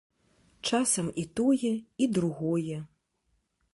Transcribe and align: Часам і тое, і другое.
Часам 0.69 1.11
і 1.23 1.25
тое, 1.39 1.73
і 2.07 2.11
другое. 2.19 2.77